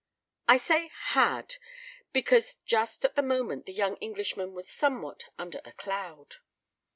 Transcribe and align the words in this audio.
I 0.47 0.57
say 0.57 0.89
"had," 1.11 1.57
because 2.11 2.55
just 2.65 3.05
at 3.05 3.13
the 3.13 3.21
moment 3.21 3.67
the 3.67 3.71
young 3.71 3.97
Englishman 3.97 4.53
was 4.55 4.67
somewhat 4.67 5.25
under 5.37 5.61
a 5.63 5.73
cloud. 5.73 6.37